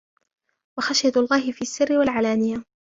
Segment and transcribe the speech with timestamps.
[0.77, 2.63] وَخَشْيَةُ اللَّهِ فِي السِّرِّ وَالْعَلَانِيَةِ